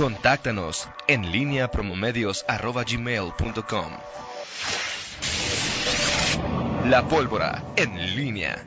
Contáctanos 0.00 0.88
en 1.08 1.30
línea 1.30 1.70
promomedios.com. 1.70 3.92
La 6.86 7.06
pólvora 7.06 7.62
en 7.76 8.16
línea. 8.16 8.66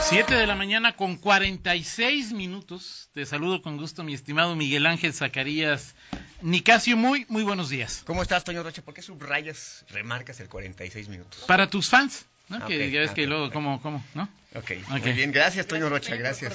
7 0.00 0.34
de 0.34 0.46
la 0.46 0.54
mañana 0.54 0.96
con 0.96 1.16
46 1.16 2.32
minutos. 2.32 3.10
Te 3.12 3.26
saludo 3.26 3.60
con 3.60 3.76
gusto, 3.76 4.02
mi 4.02 4.14
estimado 4.14 4.56
Miguel 4.56 4.86
Ángel 4.86 5.12
Zacarías 5.12 5.94
Nicasio. 6.40 6.96
Muy, 6.96 7.26
muy 7.28 7.42
buenos 7.42 7.68
días. 7.68 8.04
¿Cómo 8.06 8.22
estás, 8.22 8.44
Toño 8.44 8.62
Roche? 8.62 8.80
¿Por 8.80 8.94
qué 8.94 9.02
subrayas, 9.02 9.84
remarcas 9.90 10.40
el 10.40 10.48
46 10.48 11.10
minutos? 11.10 11.44
Para 11.46 11.68
tus 11.68 11.90
fans, 11.90 12.24
¿no? 12.48 12.56
Ah, 12.56 12.66
que 12.66 12.90
ya 12.90 13.00
ves 13.00 13.10
ah, 13.10 13.14
que 13.14 13.26
luego. 13.26 13.50
¿cómo, 13.50 13.82
cómo, 13.82 14.02
no? 14.14 14.30
Ok, 14.54 14.70
Ok. 14.90 15.04
muy 15.04 15.12
bien. 15.12 15.32
Gracias, 15.32 15.66
Toño 15.66 15.90
Rocha, 15.90 16.16
gracias. 16.16 16.54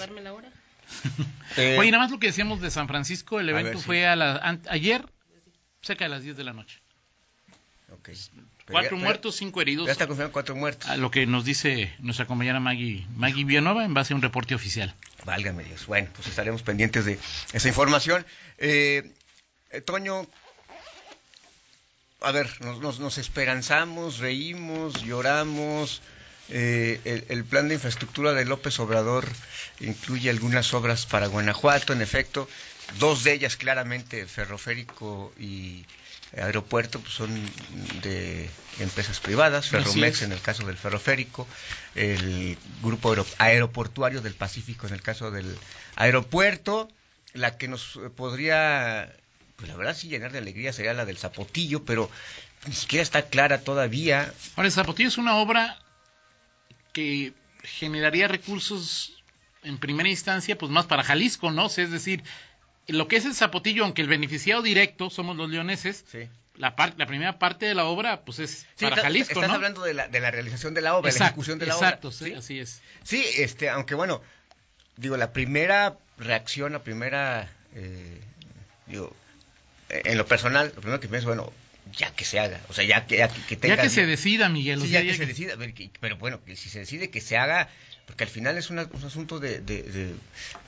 Eh, 1.57 1.75
Oye, 1.77 1.91
nada 1.91 2.03
más 2.03 2.11
lo 2.11 2.17
que 2.19 2.27
decíamos 2.27 2.61
de 2.61 2.71
San 2.71 2.87
Francisco, 2.87 3.39
el 3.41 3.49
A 3.49 3.51
evento 3.51 3.71
ver, 3.71 3.77
sí. 3.79 3.83
fue 3.83 4.07
a 4.07 4.15
la, 4.15 4.59
ayer, 4.69 5.05
cerca 5.81 6.05
de 6.05 6.09
las 6.09 6.23
10 6.23 6.37
de 6.37 6.43
la 6.45 6.53
noche. 6.53 6.79
ok. 7.91 8.09
Pero 8.65 8.79
Cuatro 8.79 8.95
ya- 8.97 9.03
muertos, 9.03 9.35
cinco 9.35 9.59
heridos. 9.61 9.85
Ya 9.87 9.91
está 9.91 10.07
confirmado 10.07 10.31
cuatro 10.31 10.55
muertos. 10.55 10.89
A 10.89 10.95
lo 10.95 11.11
que 11.11 11.25
nos 11.25 11.43
dice 11.43 11.93
nuestra 11.99 12.25
compañera 12.25 12.61
Maggie, 12.61 13.05
Maggie 13.17 13.43
Villanova 13.43 13.83
en 13.83 13.93
base 13.93 14.13
a 14.13 14.15
un 14.15 14.21
reporte 14.21 14.55
oficial. 14.55 14.95
Válgame 15.25 15.65
Dios. 15.65 15.87
Bueno, 15.87 16.07
pues 16.15 16.27
estaremos 16.29 16.61
pendientes 16.63 17.03
de 17.03 17.19
esa 17.51 17.67
información. 17.67 18.25
Eh, 18.57 19.11
eh, 19.71 19.81
Toño, 19.81 20.25
a 22.21 22.31
ver, 22.31 22.49
nos, 22.61 22.79
nos, 22.79 22.99
nos 23.01 23.17
esperanzamos, 23.17 24.19
reímos, 24.19 25.03
lloramos. 25.03 26.01
Eh, 26.53 26.99
el, 27.05 27.25
el 27.29 27.45
plan 27.45 27.67
de 27.69 27.75
infraestructura 27.75 28.33
de 28.33 28.45
López 28.45 28.77
Obrador 28.79 29.25
incluye 29.79 30.29
algunas 30.29 30.73
obras 30.73 31.05
para 31.05 31.27
Guanajuato, 31.27 31.93
en 31.93 32.01
efecto, 32.01 32.47
dos 32.99 33.23
de 33.23 33.33
ellas 33.33 33.55
claramente 33.55 34.25
ferroférico 34.27 35.33
y 35.39 35.85
aeropuerto 36.35 36.99
pues 36.99 37.13
son 37.13 37.29
de 38.01 38.49
empresas 38.79 39.19
privadas, 39.19 39.69
Ferromex 39.69 40.21
en 40.23 40.31
el 40.31 40.41
caso 40.41 40.65
del 40.65 40.77
ferroférico, 40.77 41.47
el 41.95 42.57
grupo 42.81 43.11
aero- 43.11 43.25
aeroportuario 43.37 44.21
del 44.21 44.33
Pacífico 44.33 44.87
en 44.87 44.93
el 44.93 45.01
caso 45.01 45.31
del 45.31 45.57
aeropuerto, 45.95 46.89
la 47.33 47.57
que 47.57 47.67
nos 47.67 47.99
podría, 48.17 49.13
pues 49.55 49.69
la 49.69 49.75
verdad 49.77 49.95
sí 49.95 50.07
llenar 50.09 50.31
de 50.31 50.39
alegría 50.39 50.73
sería 50.73 50.93
la 50.93 51.05
del 51.05 51.17
Zapotillo, 51.17 51.83
pero 51.85 52.09
ni 52.67 52.73
siquiera 52.73 53.03
está 53.03 53.23
clara 53.23 53.61
todavía. 53.61 54.33
Ahora, 54.55 54.67
el 54.67 54.73
Zapotillo 54.73 55.09
es 55.09 55.17
una 55.17 55.35
obra 55.35 55.80
que 56.93 57.33
generaría 57.63 58.27
recursos 58.27 59.13
en 59.63 59.77
primera 59.77 60.09
instancia, 60.09 60.57
pues 60.57 60.71
más 60.71 60.85
para 60.87 61.03
Jalisco, 61.03 61.51
¿no? 61.51 61.65
O 61.65 61.69
sea, 61.69 61.83
es 61.83 61.91
decir, 61.91 62.23
lo 62.87 63.07
que 63.07 63.17
es 63.17 63.25
el 63.25 63.35
Zapotillo, 63.35 63.83
aunque 63.83 64.01
el 64.01 64.07
beneficiado 64.07 64.61
directo 64.61 65.09
somos 65.09 65.37
los 65.37 65.49
leoneses, 65.49 66.03
Sí. 66.11 66.27
la, 66.57 66.75
par- 66.75 66.95
la 66.97 67.05
primera 67.05 67.37
parte 67.39 67.65
de 67.67 67.75
la 67.75 67.85
obra, 67.85 68.21
pues 68.21 68.39
es 68.39 68.51
Sí, 68.51 68.65
para 68.85 68.95
está- 68.95 69.01
Jalisco, 69.03 69.33
estás 69.33 69.49
¿no? 69.49 69.55
hablando 69.55 69.83
de 69.83 69.93
la, 69.93 70.07
de 70.07 70.19
la 70.19 70.31
realización 70.31 70.73
de 70.73 70.81
la 70.81 70.95
obra, 70.95 71.09
la 71.09 71.11
exacto, 71.11 71.29
ejecución 71.33 71.59
de 71.59 71.65
la 71.67 71.73
exacto, 71.75 72.07
obra. 72.07 72.17
sí, 72.17 72.25
¿sí? 72.25 72.33
así 72.33 72.59
es. 72.59 72.81
Sí, 73.03 73.23
este, 73.37 73.69
aunque 73.69 73.93
bueno, 73.95 74.21
digo, 74.97 75.15
la 75.17 75.31
primera 75.31 75.97
reacción, 76.17 76.73
la 76.73 76.79
primera, 76.83 77.51
eh, 77.75 78.19
digo, 78.87 79.15
en 79.89 80.17
lo 80.17 80.25
personal, 80.25 80.71
lo 80.75 80.81
primero 80.81 80.99
que 80.99 81.07
pienso, 81.07 81.27
bueno, 81.27 81.51
ya 81.97 82.11
que 82.13 82.25
se 82.25 82.39
haga, 82.39 82.59
o 82.69 82.73
sea, 82.73 82.83
ya 82.85 83.05
que, 83.07 83.17
ya 83.17 83.27
que, 83.27 83.41
que 83.41 83.55
tenga... 83.57 83.75
Ya 83.75 83.81
que 83.81 83.89
se 83.89 84.05
decida, 84.05 84.49
Miguel. 84.49 84.79
o 84.79 84.81
Sí, 84.83 84.89
sea, 84.91 85.01
ya 85.01 85.11
que 85.11 85.17
se 85.17 85.25
decida, 85.25 85.55
pero 85.99 86.17
bueno, 86.17 86.43
que 86.43 86.55
si 86.55 86.69
se 86.69 86.79
decide 86.79 87.09
que 87.09 87.21
se 87.21 87.37
haga, 87.37 87.69
porque 88.05 88.23
al 88.23 88.29
final 88.29 88.57
es 88.57 88.69
una- 88.69 88.87
un 88.91 89.03
asunto 89.03 89.39
de, 89.39 89.59
de, 89.61 89.83
de- 89.83 90.15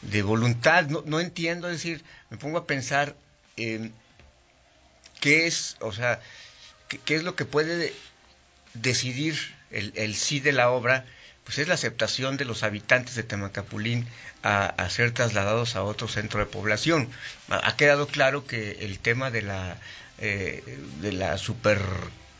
de 0.02 0.22
voluntad, 0.24 0.86
no, 0.88 1.04
no 1.06 1.20
entiendo, 1.20 1.68
es 1.70 1.74
decir, 1.78 2.04
me 2.30 2.38
pongo 2.38 2.58
a 2.58 2.68
pensar 2.68 3.16
eh, 3.58 3.92
qué 5.20 5.48
es, 5.48 5.78
o 5.80 5.92
sea, 5.94 6.20
qué, 6.90 6.98
qué 7.00 7.16
es 7.16 7.24
lo 7.24 7.36
que 7.36 7.46
puede 7.46 7.94
decidir 8.74 9.38
el, 9.72 9.94
el 9.96 10.16
sí 10.16 10.40
de 10.40 10.52
la 10.52 10.70
obra, 10.72 11.06
pues 11.44 11.58
es 11.58 11.68
la 11.68 11.74
aceptación 11.74 12.38
de 12.38 12.46
los 12.46 12.64
habitantes 12.64 13.16
de 13.16 13.24
Temacapulín 13.24 14.08
a, 14.44 14.66
a 14.66 14.90
ser 14.90 15.12
trasladados 15.12 15.76
a 15.76 15.84
otro 15.84 16.08
centro 16.08 16.40
de 16.40 16.46
población. 16.46 17.10
Ha, 17.50 17.76
quedado 17.76 18.08
claro 18.08 18.46
que 18.46 18.78
el 18.86 19.00
tema 19.00 19.32
de 19.32 19.42
la 19.42 19.78
eh, 20.20 20.64
de 21.02 21.12
la 21.12 21.38
super 21.38 21.80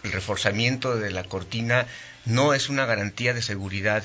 el 0.04 0.12
reforzamiento 0.12 0.96
de 0.98 1.12
la 1.12 1.24
cortina 1.24 1.88
no 2.26 2.54
es 2.54 2.70
una 2.70 2.86
garantía 2.86 3.34
de 3.34 3.42
seguridad 3.42 4.04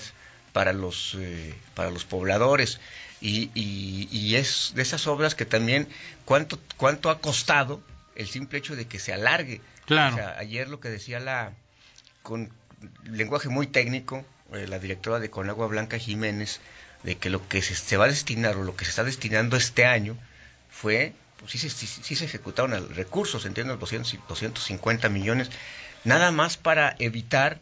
para 0.53 0.73
los 0.73 1.17
eh, 1.19 1.55
para 1.75 1.91
los 1.91 2.05
pobladores 2.05 2.81
y, 3.21 3.51
y, 3.55 4.09
y 4.13 4.37
es 4.37 4.73
de 4.75 4.83
esas 4.83 5.07
obras 5.07 5.35
que 5.35 5.45
también 5.45 5.89
cuánto 6.25 6.59
cuánto 6.77 7.11
ha 7.11 7.21
costado 7.21 7.81
el 8.15 8.29
simple 8.29 8.59
hecho 8.59 8.75
de 8.77 8.87
que 8.87 8.99
se 8.99 9.13
alargue 9.13 9.61
Claro. 9.87 10.15
o 10.15 10.19
sea, 10.19 10.39
ayer 10.39 10.69
lo 10.69 10.81
que 10.81 10.89
decía 10.91 11.19
la 11.19 11.53
con 12.23 12.51
lenguaje 13.05 13.49
muy 13.49 13.67
técnico 13.67 14.25
eh, 14.55 14.67
la 14.67 14.79
directora 14.79 15.19
de 15.21 15.31
Conagua 15.31 15.67
Blanca 15.67 15.99
Jiménez 15.99 16.61
de 17.03 17.17
que 17.17 17.31
lo 17.31 17.47
que 17.49 17.63
se, 17.63 17.75
se 17.75 17.97
va 17.97 18.07
a 18.07 18.09
destinar 18.09 18.57
o 18.57 18.65
lo 18.65 18.75
que 18.77 18.85
se 18.85 18.91
está 18.91 19.05
destinando 19.05 19.57
este 19.57 19.85
año 19.87 20.17
fue 20.71 21.13
pues 21.39 21.53
sí, 21.53 21.59
se- 21.59 21.71
sí, 21.71 21.87
sí 21.87 22.17
se 22.17 22.25
ejecutaron 22.25 22.73
al- 22.73 22.89
recursos 22.95 23.45
entiendo 23.47 23.77
200, 23.77 24.15
y 24.15 24.19
250 24.29 25.09
millones 25.09 25.51
nada 26.05 26.33
más 26.33 26.57
para 26.57 26.97
evitar 26.99 27.61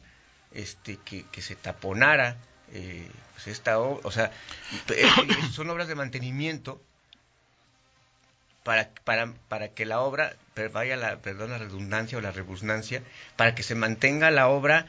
este 0.53 0.97
que, 1.05 1.25
que 1.31 1.43
se 1.43 1.57
taponara 1.57 2.37
eh, 2.73 3.11
pues 3.35 3.49
esta 3.49 3.79
obra 3.79 4.01
o 4.05 4.11
sea 4.11 4.31
eh, 4.89 5.07
son 5.53 5.69
obras 5.71 5.89
de 5.89 5.95
mantenimiento 5.95 6.81
para, 8.63 8.91
para, 9.05 9.33
para 9.49 9.69
que 9.69 9.87
la 9.87 10.01
obra, 10.01 10.35
vaya 10.73 10.97
la, 10.97 11.19
perdón 11.19 11.51
la 11.51 11.59
redundancia 11.59 12.19
o 12.19 12.21
la 12.21 12.33
redundancia, 12.33 13.01
para 13.37 13.55
que 13.55 13.63
se 13.63 13.77
mantenga 13.77 14.31
la 14.33 14.49
obra 14.49 14.89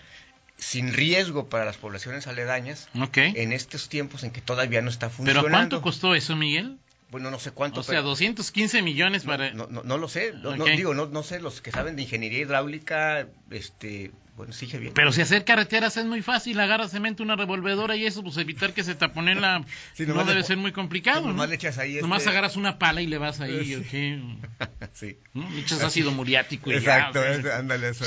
sin 0.57 0.93
riesgo 0.93 1.49
para 1.49 1.65
las 1.65 1.77
poblaciones 1.77 2.27
aledañas 2.27 2.89
Ok. 2.99 3.17
en 3.17 3.53
estos 3.53 3.89
tiempos 3.89 4.23
en 4.23 4.31
que 4.31 4.41
todavía 4.41 4.81
no 4.81 4.89
está 4.89 5.07
¿Pero 5.07 5.17
funcionando. 5.17 5.49
cuánto 5.49 5.81
costó 5.81 6.15
eso, 6.15 6.35
Miguel? 6.35 6.77
Bueno, 7.09 7.31
no 7.31 7.39
sé 7.39 7.51
cuánto. 7.51 7.79
O 7.79 7.83
sea, 7.83 7.91
pero- 7.99 8.03
215 8.09 8.81
millones 8.81 9.23
para... 9.23 9.51
no, 9.53 9.67
no, 9.67 9.81
no 9.83 9.97
lo 9.97 10.09
sé, 10.09 10.33
no, 10.33 10.55
no, 10.57 10.65
Ok. 10.65 10.71
digo, 10.71 10.93
no, 10.93 11.05
no 11.05 11.23
sé, 11.23 11.39
los 11.39 11.61
que 11.61 11.71
saben 11.71 11.95
de 11.95 12.01
ingeniería 12.01 12.39
hidráulica, 12.39 13.27
este, 13.49 14.11
bueno, 14.35 14.51
sí, 14.51 14.65
bien. 14.65 14.91
Pero 14.93 15.13
si 15.13 15.21
hacer 15.21 15.45
carreteras 15.45 15.95
es 15.95 16.03
muy 16.05 16.21
fácil, 16.21 16.59
agarra 16.59 16.89
cemento, 16.89 17.23
una 17.23 17.37
revolvedora 17.37 17.95
y 17.95 18.05
eso, 18.05 18.23
pues 18.23 18.35
evitar 18.37 18.73
que 18.73 18.83
se 18.83 18.93
tapone 18.93 19.35
la... 19.35 19.63
Sí, 19.93 20.05
no 20.05 20.15
debe 20.25 20.41
le- 20.41 20.43
ser 20.43 20.57
muy 20.57 20.73
complicado, 20.73 21.21
sí, 21.21 21.27
nomás 21.27 21.45
¿no? 21.45 21.49
le 21.51 21.55
echas 21.55 21.77
ahí 21.77 21.95
Nomás 22.01 22.19
este- 22.23 22.31
agarras 22.31 22.57
una 22.57 22.77
pala 22.77 23.01
y 23.01 23.07
le 23.07 23.17
vas 23.19 23.39
ahí. 23.39 23.75
¿ok? 24.57 24.67
sí. 24.93 25.17
Le 25.33 25.59
echas 25.61 25.81
ácido 25.83 26.11
muriático 26.11 26.71
y 26.71 26.75
Exacto, 26.75 27.23
ya. 27.23 27.29
o 27.29 27.33
es- 27.33 27.41
sea, 27.43 27.57
ándale, 27.59 27.87
eso. 27.89 28.03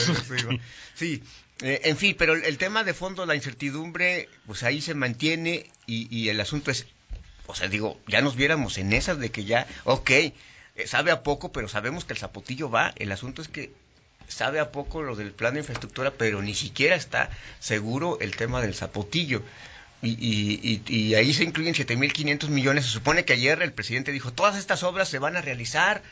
Sí, 0.94 1.22
eh, 1.62 1.80
en 1.84 1.96
fin, 1.96 2.14
pero 2.18 2.34
el, 2.34 2.58
tema 2.58 2.84
de 2.84 2.94
fondo, 2.94 3.26
la 3.26 3.34
incertidumbre, 3.34 4.28
pues 4.46 4.62
ahí 4.62 4.80
se 4.80 4.94
mantiene 4.94 5.66
y, 5.86 6.14
y 6.14 6.28
el 6.28 6.40
asunto 6.40 6.70
es, 6.70 6.86
o 7.46 7.54
sea, 7.54 7.68
digo, 7.68 8.00
ya 8.06 8.22
nos 8.22 8.36
viéramos 8.36 8.78
en 8.78 8.92
esas 8.92 9.18
de 9.18 9.30
que 9.30 9.44
ya, 9.44 9.66
ok, 9.84 10.10
eh, 10.10 10.34
sabe 10.86 11.10
a 11.10 11.22
poco, 11.22 11.52
pero 11.52 11.68
sabemos 11.68 12.04
que 12.04 12.12
el 12.12 12.18
zapotillo 12.18 12.70
va, 12.70 12.92
el 12.96 13.12
asunto 13.12 13.42
es 13.42 13.48
que 13.48 13.72
sabe 14.28 14.60
a 14.60 14.70
poco 14.70 15.02
lo 15.02 15.16
del 15.16 15.32
plan 15.32 15.54
de 15.54 15.60
infraestructura, 15.60 16.12
pero 16.12 16.40
ni 16.42 16.54
siquiera 16.54 16.96
está 16.96 17.30
seguro 17.58 18.18
el 18.20 18.36
tema 18.36 18.62
del 18.62 18.74
zapotillo. 18.74 19.42
Y, 20.02 20.12
y, 20.12 20.82
y, 20.86 20.96
y 20.96 21.14
ahí 21.14 21.34
se 21.34 21.44
incluyen 21.44 21.74
7.500 21.74 22.48
millones. 22.48 22.86
Se 22.86 22.92
supone 22.92 23.26
que 23.26 23.34
ayer 23.34 23.60
el 23.60 23.72
presidente 23.72 24.12
dijo, 24.12 24.32
todas 24.32 24.56
estas 24.56 24.82
obras 24.82 25.10
se 25.10 25.18
van 25.18 25.36
a 25.36 25.42
realizar 25.42 26.02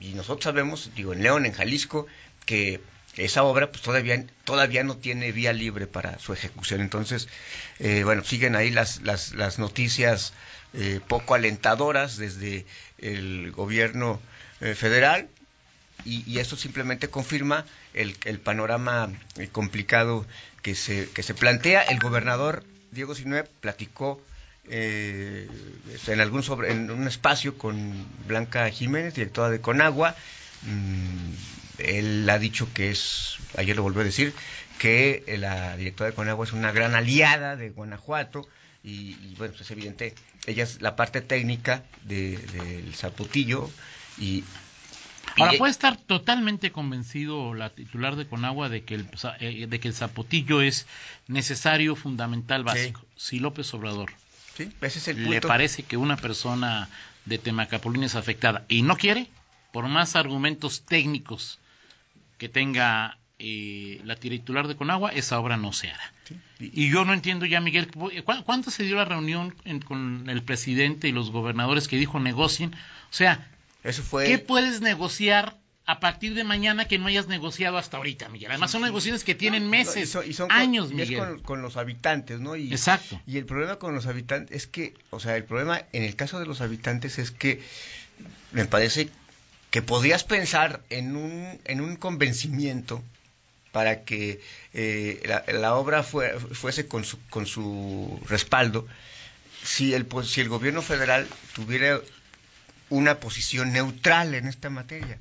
y 0.00 0.14
nosotros 0.14 0.44
sabemos, 0.44 0.90
digo, 0.94 1.12
en 1.12 1.22
León, 1.22 1.46
en 1.46 1.52
Jalisco, 1.52 2.06
que 2.44 2.80
esa 3.16 3.42
obra 3.44 3.70
pues 3.70 3.82
todavía 3.82 4.24
todavía 4.44 4.82
no 4.84 4.96
tiene 4.96 5.32
vía 5.32 5.52
libre 5.52 5.86
para 5.86 6.18
su 6.18 6.32
ejecución. 6.32 6.80
Entonces, 6.80 7.28
eh, 7.78 8.02
bueno, 8.04 8.24
siguen 8.24 8.56
ahí 8.56 8.70
las, 8.70 9.02
las, 9.02 9.34
las 9.34 9.58
noticias 9.58 10.32
eh, 10.72 11.00
poco 11.06 11.34
alentadoras 11.34 12.16
desde 12.16 12.66
el 12.98 13.52
gobierno 13.52 14.20
eh, 14.60 14.74
federal 14.74 15.28
y, 16.04 16.28
y 16.30 16.38
esto 16.38 16.56
simplemente 16.56 17.08
confirma 17.08 17.64
el, 17.94 18.16
el 18.24 18.40
panorama 18.40 19.10
eh, 19.36 19.48
complicado 19.48 20.26
que 20.62 20.74
se, 20.74 21.08
que 21.10 21.22
se 21.22 21.34
plantea. 21.34 21.82
El 21.82 21.98
gobernador 22.00 22.64
Diego 22.90 23.14
Sinue 23.14 23.44
platicó 23.60 24.20
eh, 24.68 25.48
en 26.06 26.20
algún 26.20 26.42
sobre, 26.42 26.72
en 26.72 26.90
un 26.90 27.06
espacio 27.06 27.56
con 27.58 28.06
Blanca 28.26 28.68
Jiménez, 28.70 29.14
directora 29.14 29.50
de 29.50 29.60
Conagua. 29.60 30.16
Mm, 30.62 31.63
él 31.78 32.28
ha 32.30 32.38
dicho 32.38 32.68
que 32.72 32.90
es, 32.90 33.36
ayer 33.56 33.76
lo 33.76 33.82
volvió 33.82 34.02
a 34.02 34.04
decir, 34.04 34.32
que 34.78 35.24
la 35.38 35.76
directora 35.76 36.10
de 36.10 36.16
Conagua 36.16 36.44
es 36.44 36.52
una 36.52 36.72
gran 36.72 36.94
aliada 36.94 37.56
de 37.56 37.70
Guanajuato 37.70 38.46
y, 38.82 39.12
y, 39.12 39.34
bueno, 39.38 39.52
pues 39.52 39.62
es 39.62 39.70
evidente, 39.70 40.14
ella 40.46 40.64
es 40.64 40.82
la 40.82 40.94
parte 40.96 41.20
técnica 41.20 41.82
de- 42.04 42.36
del 42.38 42.94
Zapotillo 42.94 43.70
y... 44.18 44.44
Ahora 45.36 45.54
y- 45.54 45.58
puede 45.58 45.72
estar 45.72 45.96
totalmente 45.96 46.70
convencido 46.70 47.54
la 47.54 47.70
titular 47.70 48.14
de 48.14 48.26
Conagua 48.26 48.68
de 48.68 48.82
que 48.84 48.94
el, 48.94 49.06
eh, 49.40 49.66
de 49.68 49.80
que 49.80 49.88
el 49.88 49.94
zapotillo 49.94 50.60
es 50.62 50.86
necesario, 51.26 51.96
fundamental, 51.96 52.62
básico. 52.62 53.00
Si 53.16 53.40
López 53.40 53.72
Obrador. 53.74 54.10
Sí, 54.56 54.70
ese 54.80 54.98
es 55.00 55.08
el 55.08 55.28
le 55.28 55.40
parece 55.40 55.82
que 55.82 55.96
una 55.96 56.16
persona 56.16 56.88
de 57.24 57.38
Temacapulín 57.38 58.04
es 58.04 58.14
afectada 58.14 58.64
y 58.68 58.82
no 58.82 58.96
quiere, 58.96 59.26
por 59.72 59.88
más 59.88 60.14
argumentos 60.14 60.82
técnicos 60.82 61.58
que 62.44 62.50
tenga 62.50 63.16
eh, 63.38 64.02
la 64.04 64.16
titular 64.16 64.68
de 64.68 64.76
Conagua, 64.76 65.10
esa 65.10 65.40
obra 65.40 65.56
no 65.56 65.72
se 65.72 65.88
hará. 65.88 66.12
Sí, 66.28 66.36
y- 66.60 66.84
Y 66.84 66.90
yo 66.90 67.06
no 67.06 67.14
entiendo 67.14 67.46
ya, 67.46 67.58
Miguel, 67.62 67.90
¿cu- 67.90 68.10
¿cuánto 68.44 68.70
se 68.70 68.82
dio 68.84 68.96
la 68.96 69.06
reunión 69.06 69.54
en- 69.64 69.80
con 69.80 70.28
el 70.28 70.42
presidente 70.42 71.08
y 71.08 71.12
los 71.12 71.30
gobernadores 71.30 71.88
que 71.88 71.96
dijo 71.96 72.20
negocien? 72.20 72.74
O 72.74 73.12
sea, 73.14 73.48
Eso 73.82 74.02
fue... 74.02 74.26
¿qué 74.26 74.38
puedes 74.38 74.82
negociar 74.82 75.56
a 75.86 76.00
partir 76.00 76.34
de 76.34 76.44
mañana 76.44 76.84
que 76.86 76.98
no 76.98 77.06
hayas 77.06 77.28
negociado 77.28 77.78
hasta 77.78 77.96
ahorita, 77.96 78.28
Miguel? 78.28 78.50
Además 78.50 78.70
son 78.70 78.82
negociaciones 78.82 79.24
que 79.24 79.34
tienen 79.34 79.64
No, 79.64 79.70
meses, 79.70 80.04
y 80.04 80.06
son- 80.12 80.28
y 80.30 80.34
son 80.34 80.48
con- 80.48 80.56
años, 80.58 80.90
y 80.92 81.00
es 81.00 81.08
Miguel. 81.08 81.18
con, 81.18 81.38
con 81.40 81.62
los 81.62 81.78
habitantes, 81.78 82.40
¿no? 82.40 82.56
Y, 82.56 82.70
Exacto. 82.72 83.18
Y 83.26 83.38
el 83.38 83.46
problema 83.46 83.76
con 83.76 83.94
los 83.94 84.06
habitantes 84.06 84.54
es 84.54 84.66
que, 84.66 84.92
o 85.08 85.18
sea, 85.18 85.34
el 85.36 85.44
problema 85.44 85.80
en 85.94 86.02
el 86.02 86.14
caso 86.14 86.38
de 86.40 86.44
los 86.46 86.60
habitantes 86.60 87.18
es 87.18 87.30
que 87.30 87.62
me 88.52 88.66
parece 88.66 89.08
que 89.74 89.82
podrías 89.82 90.22
pensar 90.22 90.82
en 90.88 91.16
un, 91.16 91.58
en 91.64 91.80
un 91.80 91.96
convencimiento 91.96 93.02
para 93.72 94.04
que 94.04 94.40
eh, 94.72 95.20
la, 95.24 95.42
la 95.52 95.74
obra 95.74 96.04
fue- 96.04 96.38
fuese 96.38 96.86
con 96.86 97.04
su, 97.04 97.18
con 97.28 97.44
su 97.44 98.20
respaldo 98.28 98.86
si 99.64 99.92
el, 99.92 100.06
pues, 100.06 100.28
si 100.30 100.40
el 100.40 100.48
gobierno 100.48 100.80
federal 100.80 101.26
tuviera 101.56 102.00
una 102.88 103.18
posición 103.18 103.72
neutral 103.72 104.36
en 104.36 104.46
esta 104.46 104.70
materia. 104.70 105.18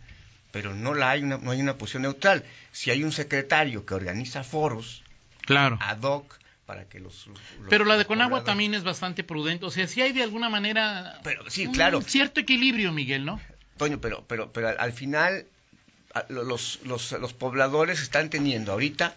Pero 0.51 0.75
no, 0.75 0.93
la 0.93 1.09
hay 1.09 1.23
una, 1.23 1.39
no 1.39 1.49
hay 1.49 1.59
una 1.59 1.77
posición 1.79 2.03
neutral. 2.03 2.43
Si 2.71 2.91
hay 2.91 3.03
un 3.03 3.11
secretario 3.11 3.87
que 3.87 3.95
organiza 3.95 4.43
foros 4.43 5.01
Claro. 5.47 5.79
ad 5.81 5.99
hoc 6.03 6.37
para 6.67 6.85
que 6.87 6.99
los... 6.99 7.25
los- 7.25 7.39
Pero 7.71 7.85
la 7.85 7.97
de 7.97 8.05
Conagua 8.05 8.43
también 8.43 8.75
es 8.75 8.83
bastante 8.83 9.23
prudente. 9.23 9.65
O 9.65 9.71
sea, 9.71 9.87
si 9.87 10.03
hay 10.03 10.11
de 10.13 10.21
alguna 10.21 10.49
manera 10.49 11.19
Pero, 11.23 11.49
sí, 11.49 11.65
un 11.65 11.73
claro. 11.73 12.01
cierto 12.03 12.39
equilibrio, 12.39 12.91
Miguel, 12.91 13.25
¿no? 13.25 13.41
Toño, 13.77 13.99
pero, 13.99 14.23
pero, 14.27 14.51
pero 14.51 14.69
al- 14.69 14.79
al 14.79 14.93
final 14.93 15.45
los, 16.29 16.79
los, 16.83 17.11
los 17.13 17.33
pobladores 17.33 18.01
están 18.01 18.29
teniendo 18.29 18.71
ahorita, 18.71 19.15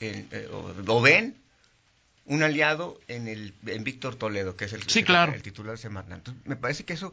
en- 0.00 0.28
eh, 0.30 0.48
o, 0.52 0.74
o 0.86 1.00
ven, 1.00 1.36
un 2.26 2.42
aliado 2.42 2.98
en 3.08 3.28
el 3.28 3.52
en 3.66 3.84
Víctor 3.84 4.16
Toledo, 4.16 4.56
que 4.56 4.64
es 4.66 4.72
el, 4.72 4.82
Sí, 4.88 5.00
el- 5.00 5.04
claro. 5.04 5.32
el 5.34 5.42
titular 5.42 5.72
de 5.72 5.78
Semarnat. 5.82 6.18
Entonces, 6.18 6.46
me 6.46 6.56
parece 6.56 6.84
que 6.84 6.92
eso, 6.94 7.12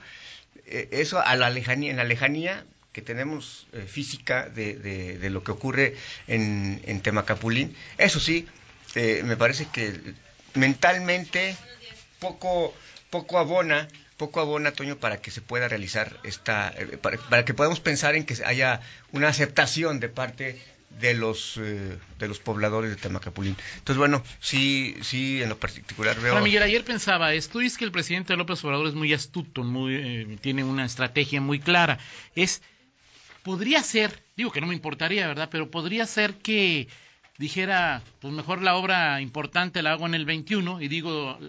eh, 0.65 0.89
eso 0.91 1.19
a 1.19 1.35
la 1.35 1.49
lejanía, 1.49 1.91
en 1.91 1.97
la 1.97 2.03
lejanía 2.03 2.65
que 2.93 3.01
tenemos 3.01 3.67
eh, 3.73 3.85
física 3.87 4.49
de, 4.49 4.75
de- 4.75 5.17
de 5.17 5.29
lo 5.29 5.43
que 5.43 5.51
ocurre 5.51 5.95
en, 6.27 6.81
en 6.85 7.01
Temacapulín, 7.01 7.75
eso 7.97 8.19
sí, 8.19 8.47
eh, 8.95 9.21
me 9.25 9.37
parece 9.37 9.65
que 9.67 9.97
mentalmente 10.55 11.55
poco, 12.19 12.73
poco 13.09 13.39
abona, 13.39 13.87
poco 14.21 14.39
abona, 14.39 14.71
Toño, 14.71 14.97
para 14.97 15.19
que 15.19 15.31
se 15.31 15.41
pueda 15.41 15.67
realizar 15.67 16.19
esta, 16.21 16.71
eh, 16.77 16.99
para, 17.01 17.17
para 17.17 17.43
que 17.43 17.55
podamos 17.55 17.79
pensar 17.79 18.13
en 18.13 18.23
que 18.23 18.35
haya 18.45 18.79
una 19.11 19.29
aceptación 19.29 19.99
de 19.99 20.09
parte 20.09 20.61
de 20.99 21.15
los 21.15 21.57
eh, 21.57 21.97
de 22.19 22.27
los 22.27 22.37
pobladores 22.37 22.91
de 22.91 22.97
Temacapulín. 22.97 23.57
Entonces, 23.79 23.97
bueno, 23.97 24.23
sí, 24.39 24.95
sí, 25.01 25.41
en 25.41 25.49
lo 25.49 25.57
particular 25.57 26.19
veo... 26.19 26.33
Ahora, 26.33 26.43
Miguel, 26.43 26.61
ayer 26.61 26.83
pensaba 26.83 27.33
esto, 27.33 27.57
dice 27.57 27.79
que 27.79 27.85
el 27.85 27.91
presidente 27.91 28.35
López 28.35 28.63
Obrador 28.63 28.85
es 28.85 28.93
muy 28.93 29.11
astuto, 29.11 29.63
muy, 29.63 29.95
eh, 29.95 30.37
tiene 30.39 30.63
una 30.63 30.85
estrategia 30.85 31.41
muy 31.41 31.59
clara. 31.59 31.97
Es, 32.35 32.61
podría 33.41 33.81
ser, 33.81 34.23
digo 34.37 34.51
que 34.51 34.61
no 34.61 34.67
me 34.67 34.75
importaría, 34.75 35.25
¿verdad? 35.25 35.49
Pero 35.51 35.71
podría 35.71 36.05
ser 36.05 36.35
que 36.35 36.87
dijera, 37.39 38.03
pues 38.19 38.31
mejor 38.31 38.61
la 38.61 38.75
obra 38.75 39.19
importante 39.19 39.81
la 39.81 39.93
hago 39.93 40.05
en 40.05 40.13
el 40.13 40.25
21 40.25 40.79
y 40.79 40.87
digo 40.87 41.39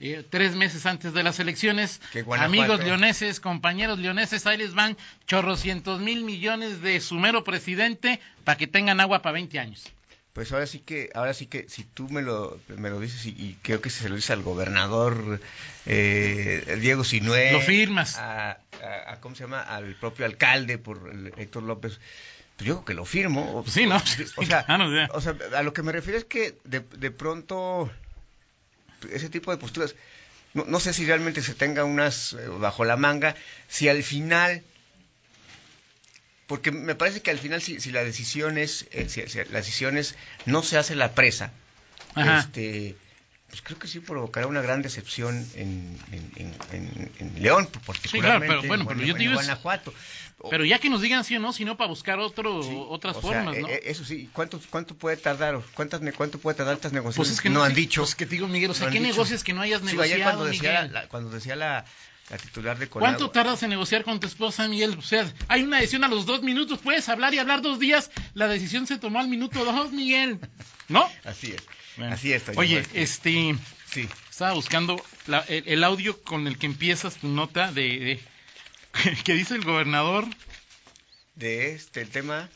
eh, 0.00 0.24
tres 0.28 0.56
meses 0.56 0.86
antes 0.86 1.12
de 1.12 1.22
las 1.22 1.38
elecciones, 1.40 2.00
amigos 2.38 2.80
leoneses, 2.82 3.38
compañeros 3.40 3.98
leoneses, 3.98 4.46
ahí 4.46 4.56
les 4.58 4.74
van 4.74 4.96
chorrocientos 5.26 6.00
mil 6.00 6.24
millones 6.24 6.80
de 6.82 7.00
su 7.00 7.16
mero 7.16 7.44
presidente 7.44 8.18
para 8.44 8.56
que 8.58 8.66
tengan 8.66 8.98
agua 9.00 9.22
para 9.22 9.34
20 9.34 9.58
años. 9.58 9.84
Pues 10.32 10.52
ahora 10.52 10.66
sí 10.66 10.78
que, 10.78 11.10
ahora 11.14 11.34
sí 11.34 11.46
que, 11.46 11.68
si 11.68 11.82
tú 11.84 12.08
me 12.08 12.22
lo, 12.22 12.58
me 12.68 12.88
lo 12.88 13.00
dices 13.00 13.26
y, 13.26 13.30
y 13.30 13.58
creo 13.62 13.80
que 13.80 13.90
se 13.90 14.08
lo 14.08 14.14
dice 14.14 14.32
al 14.32 14.42
gobernador 14.42 15.40
eh, 15.86 16.78
Diego 16.80 17.02
Sinué, 17.04 17.52
Lo 17.52 17.60
firmas. 17.60 18.16
A, 18.16 18.50
a- 18.52 19.12
a- 19.12 19.20
¿cómo 19.20 19.34
se 19.34 19.42
llama? 19.44 19.60
Al 19.60 19.94
propio 19.96 20.24
alcalde 20.24 20.78
por 20.78 21.10
el 21.12 21.32
Héctor 21.36 21.64
López, 21.64 21.98
pues 22.56 22.66
yo 22.66 22.74
creo 22.76 22.84
que 22.84 22.94
lo 22.94 23.04
firmo. 23.04 23.56
O, 23.58 23.66
sí, 23.66 23.86
¿no? 23.86 23.96
O 23.96 24.44
sea, 24.44 24.64
o 24.68 24.90
sea. 24.90 25.08
o 25.12 25.20
sea, 25.20 25.34
a 25.56 25.62
lo 25.62 25.72
que 25.72 25.82
me 25.82 25.92
refiero 25.92 26.18
es 26.18 26.24
que 26.24 26.56
de, 26.64 26.80
de 26.80 27.10
pronto 27.10 27.90
ese 29.12 29.28
tipo 29.28 29.50
de 29.50 29.58
posturas, 29.58 29.94
no, 30.54 30.64
no 30.64 30.80
sé 30.80 30.92
si 30.92 31.06
realmente 31.06 31.42
se 31.42 31.54
tenga 31.54 31.84
unas 31.84 32.32
eh, 32.34 32.48
bajo 32.48 32.84
la 32.84 32.96
manga, 32.96 33.36
si 33.68 33.88
al 33.88 34.02
final 34.02 34.62
porque 36.46 36.72
me 36.72 36.96
parece 36.96 37.22
que 37.22 37.30
al 37.30 37.38
final 37.38 37.62
si, 37.62 37.78
si 37.80 37.92
la 37.92 38.02
decisión 38.02 38.58
es 38.58 38.86
eh, 38.90 39.08
si, 39.08 39.22
si 39.28 39.38
la 39.38 39.58
decisión 39.58 39.96
es 39.96 40.16
no 40.46 40.64
se 40.64 40.78
hace 40.78 40.96
la 40.96 41.14
presa 41.14 41.52
Ajá. 42.14 42.40
este 42.40 42.96
pues 43.50 43.62
creo 43.62 43.78
que 43.78 43.88
sí 43.88 44.00
provocará 44.00 44.46
una 44.46 44.62
gran 44.62 44.80
decepción 44.80 45.44
en, 45.54 45.98
en, 46.12 46.30
en- 46.36 46.54
en- 46.72 47.12
en 47.18 47.42
León 47.42 47.68
particularmente 47.84 48.46
pero 48.46 48.68
bueno, 48.68 48.82
en 48.82 48.88
pero 48.88 49.00
yo 49.06 49.12
te 49.14 49.18
digo 49.20 49.34
Guanajuato 49.34 49.92
Pero 50.48 50.64
ya 50.64 50.78
que 50.78 50.88
nos 50.88 51.02
digan 51.02 51.24
sí 51.24 51.36
o 51.36 51.40
no, 51.40 51.52
sino 51.52 51.76
para 51.76 51.88
buscar 51.88 52.18
otro, 52.20 52.62
Sí, 52.62 52.76
otras 52.88 53.16
o 53.16 53.20
sea, 53.22 53.30
formas, 53.32 53.58
¿no? 53.58 53.68
eh, 53.68 53.82
eso 53.84 54.04
sí 54.04 54.30
cuánto 54.32 54.60
cuánto 54.70 54.94
puede 54.94 55.16
tardar 55.16 55.60
cuántas 55.74 56.00
cuánto 56.16 56.38
puede 56.38 56.56
tardar 56.56 56.74
estas 56.76 56.92
negociaciones 56.92 57.28
pues 57.28 57.38
es 57.38 57.40
que 57.42 57.50
no, 57.50 57.62
han 57.62 57.74
sí, 57.74 57.80
dicho 57.82 58.02
Pues 58.02 58.14
que 58.14 58.24
te 58.26 58.36
digo, 58.36 58.46
Miguel, 58.48 58.70
o 58.70 58.74
sea, 58.74 58.86
no 58.86 58.86
han 58.88 58.92
¿qué 58.94 59.00
dicho. 59.00 59.12
negocios 59.12 59.44
que 59.44 59.52
no 59.52 59.60
hayas 59.62 59.80
Sí, 59.80 59.86
negociado, 59.86 60.14
ayer 60.14 60.22
cuando 60.24 60.44
decía 60.44 60.70
Miguel? 60.82 60.92
la, 60.92 61.08
cuando 61.08 61.30
decía 61.30 61.56
la, 61.56 61.84
la 62.30 62.38
titular 62.38 62.78
de 62.78 62.88
Conagua 62.88 63.16
¿Cuánto 63.16 63.30
tardas 63.30 63.62
en 63.64 63.70
negociar 63.70 64.04
con 64.04 64.20
tu 64.20 64.26
esposa, 64.26 64.68
Miguel? 64.68 64.96
O 64.98 65.02
sea, 65.02 65.30
hay 65.48 65.62
una 65.62 65.78
decisión 65.78 66.04
a 66.04 66.08
los 66.08 66.26
dos 66.26 66.42
minutos, 66.42 66.78
puedes 66.82 67.08
hablar 67.08 67.34
y 67.34 67.38
hablar 67.38 67.60
dos 67.62 67.78
días, 67.78 68.10
la 68.34 68.46
decisión 68.48 68.86
se 68.86 68.98
tomó 68.98 69.18
al 69.18 69.28
minuto 69.28 69.64
dos, 69.64 69.92
Miguel, 69.92 70.38
¿no? 70.88 71.08
así 71.24 71.52
es 71.52 71.62
Bueno. 71.96 72.14
así 72.14 72.32
es 72.32 72.44
Oye, 72.56 72.84
este, 72.94 73.56
sí 73.92 74.08
estaba 74.30 74.52
buscando 74.52 75.02
la- 75.26 75.40
el, 75.48 75.64
el 75.66 75.84
audio 75.84 76.20
con 76.22 76.46
el 76.46 76.56
que 76.56 76.66
empiezas 76.66 77.16
tu 77.16 77.28
nota 77.28 77.72
de, 77.72 78.20
de 79.02 79.14
que 79.24 79.34
dice 79.34 79.54
el 79.56 79.64
gobernador, 79.64 80.26
de 81.34 81.72
este 81.74 82.00
el 82.02 82.10
tema 82.10 82.48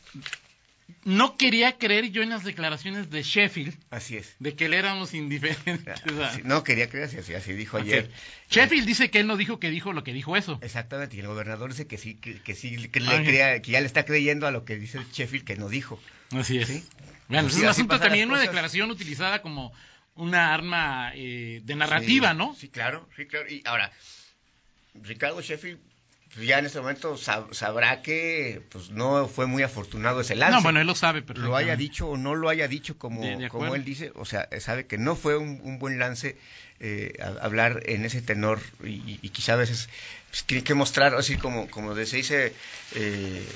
no 1.03 1.37
quería 1.37 1.77
creer 1.77 2.11
yo 2.11 2.23
en 2.23 2.29
las 2.29 2.43
declaraciones 2.43 3.09
de 3.09 3.23
Sheffield 3.23 3.75
así 3.91 4.17
es 4.17 4.35
de 4.39 4.55
que 4.55 4.69
le 4.69 4.77
éramos 4.77 5.13
indiferentes. 5.13 6.01
Sí, 6.33 6.41
no 6.43 6.63
quería 6.63 6.89
creer 6.89 7.05
así, 7.05 7.33
así, 7.33 7.53
dijo 7.53 7.77
ayer. 7.77 8.11
Sheffield 8.49 8.85
dice 8.85 9.09
que 9.09 9.19
él 9.19 9.27
no 9.27 9.37
dijo 9.37 9.59
que 9.59 9.69
dijo 9.69 9.93
lo 9.93 10.03
que 10.03 10.13
dijo 10.13 10.35
eso. 10.35 10.59
Exactamente, 10.61 11.15
y 11.15 11.19
el 11.19 11.27
gobernador 11.27 11.71
dice 11.71 11.87
que 11.87 11.97
sí, 11.97 12.15
que, 12.15 12.41
que 12.41 12.55
sí, 12.55 12.87
que, 12.89 12.99
le 12.99 13.23
crea, 13.23 13.61
que 13.61 13.71
ya 13.71 13.81
le 13.81 13.87
está 13.87 14.05
creyendo 14.05 14.47
a 14.47 14.51
lo 14.51 14.65
que 14.65 14.77
dice 14.77 14.99
Sheffield 15.11 15.45
que 15.45 15.55
no 15.55 15.69
dijo. 15.69 15.99
Así 16.31 16.57
es. 16.57 16.67
Sí. 16.67 16.83
Bueno, 17.27 17.43
Pues 17.43 17.55
es 17.55 17.61
un 17.61 17.69
asunto 17.69 17.99
también, 17.99 18.29
una 18.29 18.39
declaración 18.39 18.91
utilizada 18.91 19.41
como 19.41 19.73
una 20.15 20.53
arma 20.53 21.11
eh, 21.15 21.61
de 21.63 21.75
narrativa, 21.75 22.31
Sí, 22.31 22.37
¿no? 22.37 22.55
Sí, 22.55 22.69
claro, 22.69 23.07
sí, 23.15 23.25
claro. 23.25 23.49
Y 23.49 23.61
ahora, 23.65 23.91
Ricardo 24.95 25.41
Sheffield 25.41 25.79
ya 26.41 26.59
en 26.59 26.65
este 26.65 26.79
momento 26.79 27.15
sab- 27.15 27.53
sabrá 27.53 28.01
que 28.01 28.61
pues 28.69 28.89
no 28.89 29.27
fue 29.27 29.45
muy 29.45 29.63
afortunado 29.63 30.21
ese 30.21 30.35
lance. 30.35 30.55
No, 30.57 30.61
bueno, 30.63 30.81
él 30.81 30.87
lo 30.87 30.95
sabe 30.95 31.21
lo 31.21 31.25
perfectamente. 31.25 31.63
haya 31.63 31.75
dicho 31.77 32.07
o 32.09 32.17
no 32.17 32.35
lo 32.35 32.49
haya 32.49 32.67
dicho 32.67 32.97
como, 32.97 33.21
De- 33.21 33.37
de 33.37 33.49
como 33.49 33.73
él 33.75 33.83
dice, 33.85 34.11
o 34.15 34.25
sea, 34.25 34.47
sabe 34.59 34.85
que 34.85 34.97
no 34.97 35.15
fue 35.15 35.37
un, 35.37 35.59
un 35.63 35.79
buen 35.79 35.97
lance 35.99 36.35
eh, 36.81 37.13
a- 37.21 37.45
hablar 37.45 37.83
en 37.85 38.03
ese 38.05 38.21
tenor 38.21 38.59
y, 38.83 38.87
y- 38.89 39.19
y 39.21 39.29
quizá 39.29 39.53
a 39.53 39.57
veces 39.57 39.87
pues, 40.29 40.43
tiene 40.43 40.63
que 40.63 40.73
mostrar, 40.73 41.15
así 41.15 41.37
como, 41.37 41.69
como 41.69 41.95
se 41.95 42.17
dice, 42.17 42.53
eh, 42.95 43.47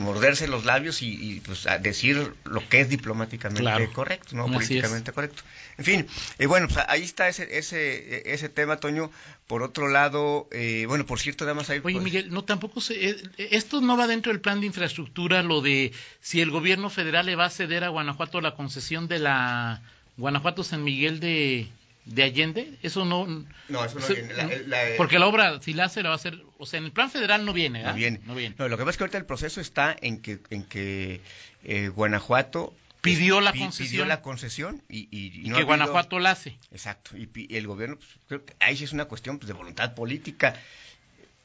morderse 0.00 0.48
los 0.48 0.64
labios 0.64 1.02
y, 1.02 1.08
y, 1.08 1.40
pues 1.40 1.66
a 1.66 1.78
decir 1.78 2.32
lo 2.44 2.68
que 2.68 2.80
es 2.80 2.88
diplomáticamente 2.88 3.62
Claro. 3.62 3.92
correcto, 3.92 4.34
no 4.34 4.44
Así 4.44 4.52
es. 4.52 4.56
políticamente 4.58 5.12
correcto. 5.12 5.42
En 5.78 5.84
fin, 5.84 6.06
eh, 6.38 6.46
bueno, 6.46 6.66
pues 6.68 6.84
ahí 6.88 7.02
está 7.02 7.28
ese, 7.28 7.58
ese, 7.58 8.32
ese 8.32 8.48
tema, 8.48 8.78
Toño. 8.78 9.10
Por 9.46 9.62
otro 9.62 9.88
lado, 9.88 10.48
eh, 10.52 10.84
bueno, 10.86 11.06
por 11.06 11.18
cierto, 11.18 11.44
nada 11.44 11.54
más 11.54 11.70
hay... 11.70 11.78
Oye, 11.82 11.94
pues, 11.94 12.04
Miguel, 12.04 12.30
no 12.30 12.44
tampoco 12.44 12.80
se, 12.80 13.10
eh, 13.10 13.16
esto 13.38 13.80
no 13.80 13.96
va 13.96 14.06
dentro 14.06 14.30
del 14.30 14.40
plan 14.40 14.60
de 14.60 14.66
infraestructura, 14.66 15.42
lo 15.42 15.60
de 15.60 15.92
si 16.20 16.40
el 16.40 16.50
gobierno 16.50 16.90
federal 16.90 17.26
le 17.26 17.36
va 17.36 17.46
a 17.46 17.50
ceder 17.50 17.82
a 17.84 17.88
Guanajuato 17.88 18.40
la 18.40 18.54
concesión 18.54 19.08
de 19.08 19.18
la 19.18 19.82
Guanajuato 20.16 20.62
San 20.62 20.84
Miguel 20.84 21.18
de, 21.18 21.68
de 22.06 22.22
Allende, 22.24 22.74
eso 22.82 23.04
no. 23.04 23.26
No, 23.68 23.84
eso 23.84 23.98
no 23.98 24.06
se- 24.06 24.14
viene. 24.14 24.34
La- 24.34 24.44
la- 24.66 24.96
porque 24.96 25.18
la 25.18 25.26
obra, 25.26 25.60
si 25.62 25.72
la 25.74 25.84
hace, 25.84 26.02
la 26.02 26.08
va 26.08 26.14
a 26.14 26.16
hacer, 26.16 26.42
o 26.58 26.66
sea, 26.66 26.78
en 26.78 26.84
el 26.86 26.92
plan 26.92 27.10
federal 27.10 27.44
no 27.44 27.52
viene, 27.52 27.78
No 27.80 27.84
¿verdad? 27.84 27.96
viene. 27.98 28.20
No 28.24 28.34
viene. 28.34 28.54
No, 28.58 28.68
lo 28.68 28.76
que 28.76 28.82
pasa 28.84 28.90
es 28.92 28.96
que 28.96 29.04
ahorita 29.04 29.18
el 29.18 29.26
proceso 29.26 29.60
está 29.60 29.94
en 30.00 30.20
que, 30.20 30.38
en 30.50 30.64
que 30.64 31.20
eh, 31.64 31.88
Guanajuato 31.88 32.74
Pidió 33.02 33.40
la 33.40 33.52
concesión. 33.52 33.88
pidió 33.88 34.04
la 34.04 34.20
concesión 34.20 34.82
y, 34.88 35.08
y- 35.10 35.32
y 35.40 35.46
Y 35.46 35.48
no 35.48 35.56
que 35.56 35.62
Guanajuato 35.62 36.18
la 36.18 36.32
hace. 36.32 36.58
Exacto. 36.72 37.16
Y, 37.16 37.28
el 37.56 37.66
gobierno, 37.66 37.96
pues, 37.96 38.08
creo 38.28 38.44
que 38.44 38.54
ahí 38.60 38.76
sí 38.76 38.84
es 38.84 38.92
una 38.92 39.06
cuestión 39.06 39.38
pues, 39.38 39.46
de 39.48 39.54
voluntad 39.54 39.94
política. 39.94 40.54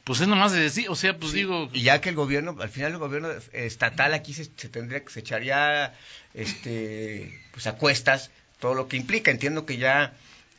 Pues 0.04 0.20
es 0.22 0.28
nomás 0.28 0.52
de 0.52 0.60
decir, 0.60 0.88
o 0.90 0.96
sea, 0.96 1.18
pues 1.18 1.32
Sí, 1.32 1.38
digo, 1.40 1.70
Y 1.74 1.82
ya 1.82 2.00
que 2.02 2.10
el 2.10 2.16
gobierno, 2.16 2.56
al 2.60 2.70
final 2.70 2.92
el 2.92 2.98
gobierno 2.98 3.30
estatal 3.54 4.14
aquí 4.14 4.34
se, 4.34 4.46
se 4.56 4.68
tendría 4.70 5.04
que 5.04 5.10
se 5.12 5.22
echaría 5.22 5.94
este, 6.34 7.40
pues 7.52 7.68
a 7.68 7.74
cuestas 7.76 8.32
todo 8.60 8.74
lo 8.74 8.88
que 8.88 8.98
implica. 8.98 9.32
Entiendo 9.32 9.66
que 9.66 9.78
ya 9.78 10.14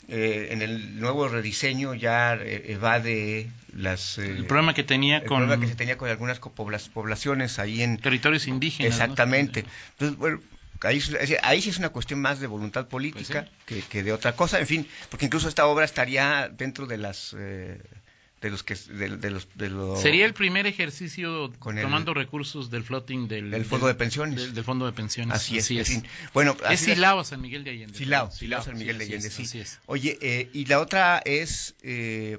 eh, 0.09 0.49
en 0.51 0.63
el 0.63 1.01
nuevo 1.01 1.29
rediseño 1.29 1.95
ya 1.95 2.35
eh, 2.35 2.73
evade 2.73 3.51
las... 3.73 4.19
el 4.19 4.47
problema 4.47 4.75
que 4.75 4.85
tenía 4.85 5.19
el 5.19 5.27
con... 5.27 5.39
problema 5.39 5.61
que 5.61 5.69
se 5.69 5.77
tenía 5.77 5.99
con 5.99 6.09
algunas 6.09 6.39
poblaciones 6.39 7.59
ahí 7.59 7.83
en... 7.83 7.99
Territorios 7.99 8.47
indígenas. 8.47 8.93
Exactamente. 8.93 9.65
Entonces, 9.93 10.17
bueno, 10.19 10.41
Ahí, 10.83 11.01
ahí, 11.43 11.63
sí 11.63 11.71
es 11.71 11.79
una 11.79 11.89
cuestión 11.89 12.21
más 12.21 12.39
de 12.39 12.47
voluntad 12.47 12.87
política 12.87 13.49
pues 13.67 13.85
que, 13.87 14.03
de 14.03 14.13
otra 14.13 14.37
cosa, 14.37 14.61
en 14.61 14.67
fin, 14.67 14.87
porque 15.09 15.25
incluso 15.25 15.49
esta 15.49 15.67
obra 15.67 15.87
estaría 15.87 16.51
dentro 16.53 16.87
de 16.87 16.99
las 16.99 17.35
eh, 17.39 17.81
de 18.47 18.51
los 18.51 18.63
que 18.63 18.75
de, 18.75 19.31
los, 19.31 19.49
de 19.57 20.01
sería 20.01 20.25
el 20.25 20.33
primer 20.33 20.69
ejercicio 20.69 21.51
tomando 21.51 22.15
recursos 22.15 22.71
del 22.71 22.85
floating 22.85 23.27
del, 23.27 23.65
fondo 23.65 23.89
de 23.89 23.95
pensiones. 23.97 24.55
del, 24.55 24.65
fondo 24.65 24.87
de 24.87 24.93
pensiones. 24.93 25.35
Así 25.35 25.59
es, 25.59 25.69
es. 25.71 26.03
bueno 26.33 26.57
es 26.71 26.81
Silao 26.81 27.25
San 27.25 27.41
Miguel 27.41 27.65
de 27.65 27.71
Allende 27.71 27.99
Silao, 27.99 28.31
Silao 28.31 28.63
San 28.63 28.79
Miguel 28.79 28.99
de 28.99 29.05
Allende 29.05 29.31
sí, 29.31 29.43
así 29.43 29.59
es. 29.59 29.81
oye 29.87 30.17
eh, 30.23 30.49
y 30.53 30.67
la 30.67 30.79
otra 30.79 31.21
es 31.25 31.75
eh, 31.83 32.39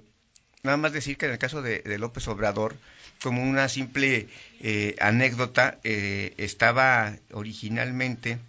nada 0.63 0.77
más 0.77 0.93
decir 0.93 1.17
que 1.17 1.25
en 1.25 1.33
el 1.33 1.39
caso 1.39 1.61
de, 1.61 1.83
López 1.97 2.25
Obrador 2.29 2.75
como 3.21 3.43
una 3.43 3.67
simple 3.67 4.29
eh, 4.61 4.95
anécdota 5.01 5.79
estaba 5.83 7.17
originalmente 7.33 8.39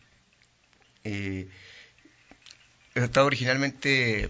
estaba 2.94 3.26
originalmente 3.26 4.28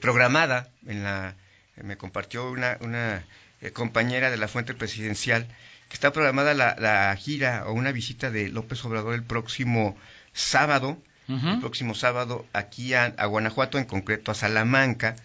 programada 0.00 0.70
en 0.86 1.02
la 1.02 1.34
me 1.76 1.96
compartió 1.96 2.50
una, 2.50 2.76
una 2.80 3.24
eh, 3.60 3.70
compañera 3.70 4.30
de 4.30 4.36
la 4.36 4.48
fuente 4.48 4.74
presidencial 4.74 5.46
que 5.88 5.94
está 5.94 6.12
programada 6.12 6.54
la, 6.54 7.16
gira 7.16 7.64
o 7.66 7.72
una 7.72 7.92
visita 7.92 8.30
de 8.30 8.48
López 8.48 8.84
Obrador 8.84 9.14
el 9.14 9.22
próximo 9.22 9.96
sábado, 10.32 10.96
el 11.28 11.60
próximo 11.60 11.94
sábado 11.94 12.46
aquí 12.54 12.94
a, 12.94 13.08
Guanajuato, 13.26 13.78
en 13.78 13.84
concreto 13.84 14.30
a 14.30 14.34
Salamanca, 14.34 15.16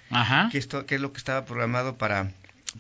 que, 0.51 0.58
esto, 0.58 0.86
que 0.86 0.96
es 0.96 1.01
lo 1.01 1.13
que 1.13 1.20
estaba 1.20 1.46
programado 1.46 1.98
para, 1.98 2.32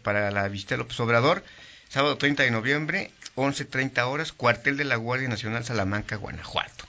para 0.01 0.31
la 0.31 0.47
visita 0.49 0.75
de 0.75 0.79
López 0.79 0.99
Obrador, 0.99 1.45
sábado 1.87 2.17
30 2.17 2.43
de 2.43 2.51
noviembre, 2.51 3.11
11.30 3.37 4.05
horas, 4.05 4.33
cuartel 4.33 4.75
de 4.75 4.83
la 4.83 4.97
Guardia 4.97 5.29
Nacional 5.29 5.63
Salamanca, 5.63 6.17
Guanajuato. 6.17 6.85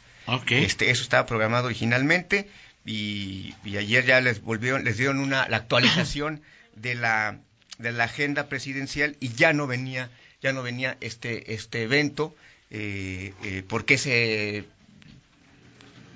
Este, 0.65 0.91
eso 0.91 1.03
estaba 1.03 1.27
programado 1.27 1.67
originalmente 1.67 2.51
y, 2.85 3.55
y 3.65 3.77
ayer 3.77 4.05
ya 4.05 4.21
les 4.21 4.43
volvieron, 4.43 4.85
les 4.85 4.97
dieron 4.97 5.21
una, 5.21 5.49
la 5.49 5.59
actualización 5.59 6.43
de 6.81 6.95
la, 6.95 7.39
de 7.79 7.93
la 7.93 8.05
agenda 8.05 8.49
presidencial 8.49 9.17
y 9.21 9.31
ya 9.31 9.53
no 9.53 9.67
venía, 9.67 10.11
ya 10.43 10.53
no 10.53 10.63
venía 10.63 10.97
este, 11.01 11.55
este 11.55 11.83
evento, 11.83 12.35
eh, 12.71 13.35
eh, 13.43 13.63
porque 13.67 13.99
se 13.99 14.67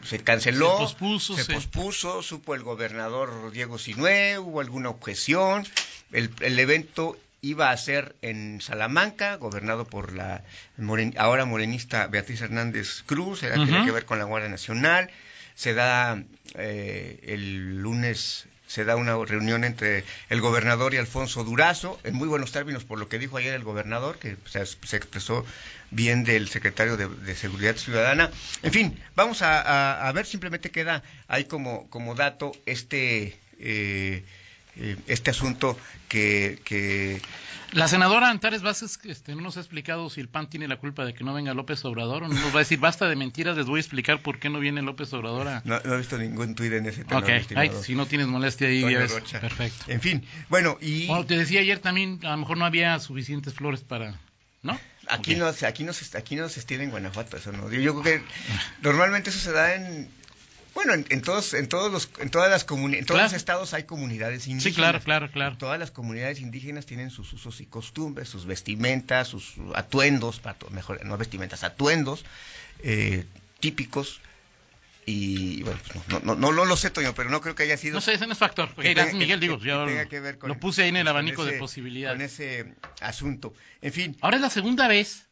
se 0.04 0.18
canceló, 0.18 0.72
se 0.72 0.82
pospuso, 0.82 1.36
se 1.36 1.52
pospuso, 1.54 2.22
supo 2.22 2.56
el 2.56 2.64
gobernador 2.64 3.52
Diego 3.52 3.78
Sinue, 3.78 4.38
hubo 4.38 4.60
alguna 4.60 4.90
objeción, 4.90 5.64
el, 6.10 6.30
el, 6.40 6.58
evento 6.58 7.16
iba 7.40 7.70
a 7.70 7.76
ser 7.76 8.14
en 8.22 8.60
Salamanca, 8.60 9.36
gobernado 9.36 9.84
por 9.84 10.12
la 10.12 10.42
ahora 11.16 11.44
morenista 11.44 12.06
Beatriz 12.06 12.40
Hernández 12.40 13.02
Cruz, 13.04 13.42
era, 13.42 13.54
tiene 13.56 13.84
que 13.84 13.90
ver 13.90 14.04
con 14.04 14.18
la 14.18 14.24
Guardia 14.24 14.48
Nacional, 14.48 15.10
se 15.54 15.74
da 15.74 16.22
eh, 16.54 17.20
el 17.24 17.78
lunes 17.78 18.46
se 18.66 18.84
da 18.84 18.96
una 18.96 19.16
reunión 19.24 19.64
entre 19.64 20.04
el 20.30 20.40
gobernador 20.40 20.94
y 20.94 20.96
Alfonso 20.96 21.44
Durazo, 21.44 22.00
en 22.04 22.14
muy 22.14 22.28
buenos 22.28 22.52
términos 22.52 22.84
por 22.84 22.98
lo 22.98 23.08
que 23.08 23.18
dijo 23.18 23.36
ayer 23.36 23.54
el 23.54 23.64
gobernador, 23.64 24.18
que 24.18 24.36
se, 24.46 24.60
expresó 24.96 25.44
bien 25.90 26.24
del 26.24 26.48
secretario 26.48 26.96
de, 26.96 27.34
Seguridad 27.34 27.76
Ciudadana. 27.76 28.30
En 28.62 28.72
fin, 28.72 29.02
vamos 29.14 29.42
a, 29.42 30.10
ver, 30.14 30.26
simplemente 30.26 30.70
queda 30.70 31.02
ahí 31.28 31.44
como, 31.44 31.88
como 31.90 32.14
dato 32.14 32.52
este... 32.66 33.38
Eh, 33.58 34.24
eh, 34.76 34.96
este 35.06 35.30
asunto 35.30 35.78
que, 36.08 36.60
que, 36.64 37.20
La 37.72 37.88
senadora 37.88 38.30
Antares 38.30 38.62
Vázquez 38.62 38.98
este, 39.04 39.34
no 39.34 39.42
nos 39.42 39.56
ha 39.58 39.60
explicado 39.60 40.08
si 40.08 40.20
el 40.20 40.28
PAN 40.28 40.48
tiene 40.48 40.66
la 40.66 40.76
culpa 40.76 41.04
de 41.04 41.12
que 41.12 41.24
no 41.24 41.34
venga 41.34 41.52
López 41.52 41.84
Obrador 41.84 42.24
o 42.24 42.28
no 42.28 42.34
nos 42.34 42.54
va 42.54 42.56
a 42.56 42.58
decir 42.60 42.78
basta 42.78 43.08
de 43.08 43.16
mentiras, 43.16 43.56
les 43.56 43.66
voy 43.66 43.78
a 43.78 43.80
explicar 43.80 44.22
por 44.22 44.38
qué 44.38 44.48
no 44.48 44.60
viene 44.60 44.80
López 44.80 45.12
Obrador. 45.12 45.48
A... 45.48 45.62
No, 45.64 45.76
he 45.76 45.96
visto 45.98 46.16
ningún 46.16 46.54
tuit 46.54 46.72
en 46.72 46.86
ese 46.86 47.04
tema. 47.04 47.20
Ok, 47.20 47.82
si 47.82 47.94
no 47.94 48.06
tienes 48.06 48.28
molestia 48.28 48.68
ahí, 48.68 48.82
perfecto. 48.82 49.84
En 49.88 50.00
fin, 50.00 50.24
bueno, 50.48 50.78
y... 50.80 51.06
Bueno, 51.06 51.26
te 51.26 51.36
decía 51.36 51.60
ayer 51.60 51.78
también, 51.78 52.20
a 52.22 52.30
lo 52.30 52.38
mejor 52.38 52.56
no 52.56 52.64
había 52.64 52.98
suficientes 52.98 53.54
flores 53.54 53.82
para... 53.82 54.18
¿No? 54.62 54.78
Aquí, 55.08 55.34
no, 55.34 55.46
aquí, 55.46 55.82
no 55.84 55.92
se, 55.92 56.16
aquí 56.16 56.36
no 56.36 56.48
se 56.48 56.60
estira 56.60 56.84
en 56.84 56.90
Guanajuato, 56.90 57.36
eso 57.36 57.50
no. 57.50 57.70
Yo 57.72 58.00
creo 58.00 58.02
que 58.02 58.24
normalmente 58.80 59.30
eso 59.30 59.40
se 59.40 59.50
da 59.50 59.74
en 59.74 60.08
bueno, 60.74 60.94
en, 60.94 61.22
todos, 61.22 61.54
en 61.54 61.68
todos 61.68 61.92
los, 61.92 62.08
en 62.18 62.30
todas 62.30 62.50
las 62.50 62.66
en 62.70 63.04
todos 63.04 63.22
los 63.22 63.32
estados 63.32 63.74
hay 63.74 63.84
comunidades 63.84 64.46
indígenas. 64.46 64.62
Sí, 64.62 64.72
claro, 64.72 65.00
claro, 65.00 65.30
claro. 65.30 65.56
Todas 65.56 65.78
las 65.78 65.90
comunidades 65.90 66.40
indígenas 66.40 66.86
tienen 66.86 67.10
sus 67.10 67.32
usos 67.32 67.60
y 67.60 67.66
costumbres, 67.66 68.28
sus 68.28 68.46
vestimentas, 68.46 69.28
sus 69.28 69.54
atuendos, 69.74 70.40
mejor, 70.70 71.04
no 71.04 71.16
vestimentas, 71.18 71.62
atuendos 71.64 72.24
eh, 72.82 73.24
típicos. 73.60 74.20
Y 75.04 75.62
bueno, 75.64 75.80
pues 75.92 76.08
no, 76.08 76.36
no, 76.36 76.52
no, 76.52 76.64
lo 76.64 76.76
sé, 76.76 76.90
Toño, 76.90 77.12
pero 77.14 77.28
no 77.28 77.40
creo 77.40 77.56
que 77.56 77.64
haya 77.64 77.76
sido. 77.76 77.94
No 77.94 78.00
sé, 78.00 78.14
ese 78.14 78.26
no 78.26 78.32
es 78.32 78.38
factor. 78.38 78.70
Miguel, 78.76 79.40
digo, 79.40 79.58
yo 79.58 79.84
lo 79.86 80.60
puse 80.60 80.84
ahí 80.84 80.90
en 80.90 80.96
el 80.96 81.08
abanico 81.08 81.44
de 81.44 81.58
posibilidades. 81.58 82.16
Con 82.16 82.24
ese 82.24 82.74
asunto. 83.00 83.52
En 83.80 83.92
fin. 83.92 84.16
Ahora 84.20 84.36
es 84.36 84.42
la 84.42 84.50
segunda 84.50 84.86
vez 84.86 85.26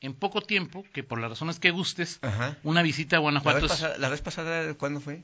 en 0.00 0.14
poco 0.14 0.40
tiempo, 0.40 0.84
que 0.92 1.02
por 1.02 1.20
las 1.20 1.30
razones 1.30 1.58
que 1.58 1.70
gustes, 1.70 2.20
una 2.62 2.82
visita 2.82 3.16
a 3.16 3.18
Guanajuato. 3.18 3.66
¿La 3.98 4.08
vez, 4.08 4.20
pasada, 4.20 4.74
cuándo 4.74 5.00
fue? 5.00 5.22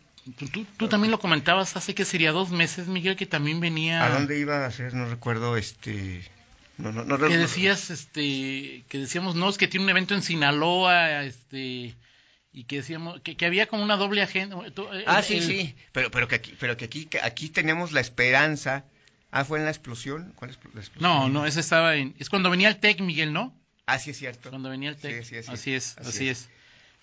Tú, 0.78 0.88
también 0.88 1.10
lo 1.10 1.18
comentabas 1.18 1.76
hace 1.76 1.94
que 1.94 2.04
sería 2.04 2.32
dos 2.32 2.50
meses, 2.50 2.88
Miguel, 2.88 3.16
que 3.16 3.26
también 3.26 3.60
venía. 3.60 4.04
¿A 4.04 4.10
dónde 4.10 4.38
iba 4.38 4.64
a 4.64 4.70
ser? 4.70 4.94
No 4.94 5.06
recuerdo, 5.06 5.56
este. 5.56 6.24
No, 6.76 6.90
no, 6.90 7.04
no, 7.04 7.18
que 7.18 7.38
decías, 7.38 7.90
este, 7.90 8.84
que 8.88 8.98
decíamos, 8.98 9.36
no, 9.36 9.48
es 9.48 9.58
que 9.58 9.68
tiene 9.68 9.84
un 9.84 9.90
evento 9.90 10.14
en 10.14 10.22
Sinaloa, 10.22 11.22
este, 11.22 11.94
y 12.52 12.64
que 12.64 12.76
decíamos, 12.76 13.20
que, 13.20 13.46
había 13.46 13.66
como 13.66 13.84
una 13.84 13.96
doble 13.96 14.22
agenda. 14.22 14.56
Eh, 14.66 15.04
ah, 15.06 15.22
sí, 15.22 15.40
sí, 15.40 15.76
pero, 15.92 16.10
pero 16.10 16.26
que 16.26 16.34
aquí, 16.34 16.54
pero 16.58 16.76
que 16.76 16.86
aquí, 16.86 17.06
que 17.06 17.20
aquí 17.20 17.48
tenemos 17.48 17.92
la 17.92 18.00
esperanza. 18.00 18.84
Ah, 19.30 19.44
fue 19.44 19.58
en 19.58 19.64
la 19.64 19.70
explosión. 19.70 20.32
¿Cuál 20.36 20.50
es 20.50 20.58
la 20.72 20.80
explosión? 20.80 21.02
No, 21.02 21.28
no, 21.28 21.44
ese 21.46 21.60
estaba 21.60 21.96
en, 21.96 22.14
es 22.18 22.30
cuando 22.30 22.50
venía 22.50 22.68
el 22.68 22.78
TEC, 22.78 23.00
Miguel, 23.00 23.32
¿no? 23.32 23.52
Así 23.86 24.10
es 24.10 24.18
cierto. 24.18 24.50
Cuando 24.50 24.70
venía 24.70 24.90
el 24.90 24.96
TEC. 24.96 25.20
así 25.20 25.36
es, 25.74 25.98
así, 25.98 26.28
es. 26.28 26.48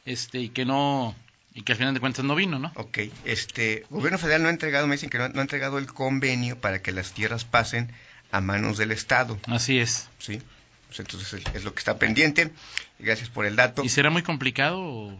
Este, 0.05 0.39
y 0.39 0.50
que 0.50 0.65
no, 0.65 1.15
y 1.53 1.61
que 1.63 1.73
al 1.73 1.77
final 1.77 1.93
de 1.93 2.00
cuentas 2.00 2.25
no 2.25 2.35
vino, 2.35 2.57
¿no? 2.57 2.71
Ok, 2.75 3.00
este, 3.25 3.85
gobierno 3.89 4.17
federal 4.17 4.41
no 4.41 4.47
ha 4.47 4.51
entregado, 4.51 4.88
me 4.88 4.95
dicen 4.95 5.09
que 5.09 5.19
no, 5.19 5.25
ha 5.25 5.41
entregado 5.41 5.77
el 5.77 5.85
convenio 5.88 6.59
para 6.59 6.81
que 6.81 6.91
las 6.91 7.13
tierras 7.13 7.45
pasen 7.45 7.91
a 8.31 8.41
manos 8.41 8.77
del 8.77 8.91
Estado. 8.91 9.39
Así 9.45 9.79
es. 9.79 10.09
Sí, 10.17 10.41
pues 10.88 11.00
entonces 11.01 11.43
es, 11.53 11.63
lo 11.63 11.73
que 11.73 11.79
está 11.79 12.00
pendiente. 12.00 12.51
Gracias 13.00 13.29
por 13.29 13.45
el 13.45 13.55
dato. 13.55 13.83
¿Y 13.83 13.89
será 13.89 14.09
muy 14.09 14.23
complicado? 14.23 15.15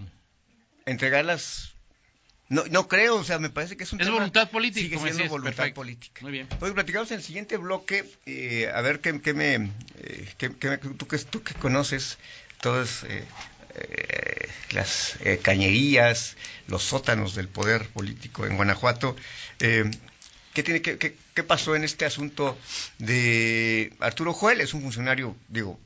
Entregarlas 0.86 1.74
no, 2.52 2.66
no 2.70 2.90
creo, 2.90 3.16
o 3.16 3.24
sea, 3.24 3.40
me 3.40 3.50
parece 3.50 3.78
que 3.78 3.86
es 3.86 3.94
un 3.94 4.02
es 4.02 4.10
voluntad 4.10 4.52
política. 4.52 4.98
Sigue 4.98 5.14
siendo 5.14 5.30
voluntad 5.30 5.72
política. 5.72 6.20
Muy 6.22 6.34
bien. 6.34 6.50
Hoy 6.60 6.72
platicamos 6.74 7.10
en 7.12 7.20
el 7.20 7.24
siguiente 7.24 7.56
bloque, 7.56 8.04
eh, 8.26 8.70
a 8.76 8.82
ver 8.82 9.00
qué, 9.00 9.22
qué 9.22 9.34
me, 9.34 9.72
eh, 10.00 10.28
qué, 10.38 10.50
tú, 10.50 11.08
que, 11.08 11.18
tú 11.20 11.44
que 11.44 11.54
conoces 11.54 12.18
todas 12.60 13.06
eh, 13.06 13.24
eh 13.76 14.50
las 14.72 15.18
cañerías, 15.42 16.36
los 16.68 16.84
sótanos 16.84 17.36
del 17.36 17.48
poder 17.50 17.88
político 17.88 18.46
en 18.46 18.56
Guanajuato, 18.56 19.18
¿qué, 19.58 20.64
tiene, 20.64 20.82
qué, 20.82 20.98
qué 20.98 21.44
pasó 21.44 21.76
en 21.76 21.84
este 21.84 22.06
asunto 22.06 22.58
de 23.00 23.94
Arturo 24.00 24.32
Joel? 24.34 24.62
Es 24.62 24.74
un 24.74 24.82
funcionario, 24.82 25.36
digo, 25.50 25.78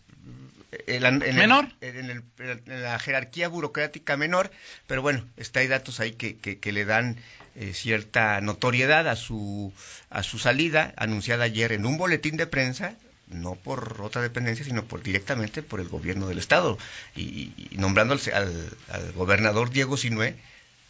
en 0.88 1.36
menor. 1.36 1.68
En, 2.10 2.24
la 2.66 2.98
jerarquía 3.00 3.48
burocrática 3.48 4.18
menor, 4.18 4.52
pero 4.88 5.02
bueno, 5.02 5.26
está 5.38 5.60
hay 5.60 5.68
datos 5.68 6.00
ahí 6.00 6.14
que, 6.14 6.38
que, 6.38 6.72
le 6.72 6.86
dan 6.86 7.18
eh, 7.56 7.74
cierta 7.74 8.42
notoriedad 8.42 9.08
a 9.08 9.16
su, 9.16 9.74
a 10.10 10.24
su 10.24 10.40
salida, 10.40 10.94
anunciada 10.98 11.46
ayer 11.46 11.72
en 11.72 11.86
un 11.86 11.98
boletín 11.98 12.38
de 12.38 12.48
prensa, 12.48 12.96
no 13.28 13.56
por 13.56 14.02
otra 14.02 14.22
dependencia, 14.22 14.66
sino 14.66 14.86
por 14.86 15.02
directamente 15.02 15.64
por 15.64 15.80
el 15.80 15.88
gobierno 15.88 16.28
del 16.28 16.38
Estado, 16.38 16.78
y, 17.16 17.54
nombrando 17.72 18.14
al, 18.14 18.78
al, 18.90 19.12
gobernador 19.14 19.70
Diego 19.70 19.98
Sinué 19.98 20.36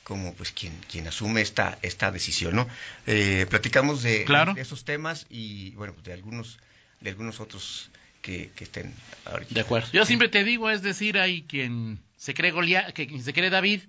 como 0.05 0.35
pues 0.35 0.51
quien, 0.51 0.79
quien 0.89 1.07
asume 1.07 1.41
esta, 1.41 1.79
esta 1.81 2.11
decisión, 2.11 2.55
¿no? 2.55 2.67
Eh, 3.07 3.47
platicamos 3.49 4.03
de, 4.03 4.23
de, 4.23 4.61
esos 4.61 4.85
temas 4.85 5.25
y 5.31 5.71
bueno, 5.71 5.95
de 6.03 6.13
algunos, 6.13 6.59
de 7.01 7.09
algunos 7.09 7.39
otros 7.39 7.89
que, 8.25 8.51
estén 8.59 8.93
ahorita. 9.25 9.53
De 9.53 9.61
acuerdo. 9.61 9.87
Yo 9.91 10.05
siempre 10.05 10.29
te 10.29 10.43
digo, 10.43 10.69
es 10.71 10.81
decir, 10.81 11.19
hay 11.19 11.43
quien 11.43 11.99
se 12.17 12.33
cree 12.33 12.51
Goliat, 12.51 12.91
que 12.93 13.07
quien 13.07 13.23
se 13.23 13.33
cree 13.33 13.51
David, 13.51 13.81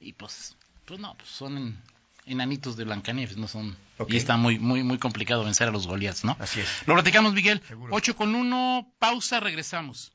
y 0.00 0.14
pues, 0.14 0.56
pues 0.86 0.98
no, 0.98 1.14
pues 1.16 1.28
son 1.28 1.76
enanitos 2.24 2.76
de 2.76 2.84
Blancanieves, 2.84 3.36
no 3.36 3.48
son. 3.48 3.76
Y 4.08 4.16
está 4.16 4.36
muy, 4.36 4.58
muy, 4.58 4.82
muy 4.82 4.98
complicado 4.98 5.44
vencer 5.44 5.68
a 5.68 5.70
los 5.70 5.86
Goliaths, 5.86 6.24
¿no? 6.24 6.36
Así 6.40 6.60
es. 6.60 6.68
Lo 6.86 6.94
platicamos, 6.94 7.34
Miguel. 7.34 7.62
Seguro. 7.68 7.94
8 7.94 8.16
con 8.16 8.34
1, 8.34 8.94
pausa, 8.98 9.40
regresamos. 9.40 10.12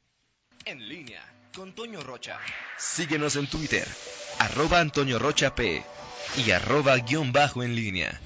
En 0.66 0.88
línea 0.88 1.24
con 1.56 1.74
Toño 1.74 2.02
Rocha. 2.02 2.40
Síguenos 2.78 3.36
en 3.36 3.48
Twitter, 3.48 3.88
arroba 4.40 4.80
Antonio 4.80 5.20
Rocha 5.20 5.54
P 5.54 5.84
y 6.38 6.52
arroba 6.52 6.98
guion 6.98 7.32
bajo 7.32 7.64
en 7.64 7.76
línea. 7.76 8.20